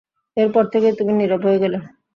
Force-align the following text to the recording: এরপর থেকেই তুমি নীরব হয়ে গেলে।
এরপর 0.37 0.63
থেকেই 0.73 0.97
তুমি 0.99 1.11
নীরব 1.13 1.41
হয়ে 1.47 1.61
গেলে। 1.63 1.77